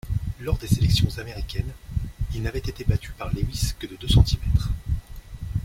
Lors 0.39 0.57
des 0.57 0.65
sélections 0.65 1.19
américaines, 1.19 1.71
il 2.33 2.41
n'avait 2.41 2.57
été 2.57 2.83
battu 2.83 3.11
par 3.11 3.31
Lewis 3.35 3.73
que 3.77 3.85
de 3.85 3.95
deux 3.97 4.07
centimètres. 4.07 4.71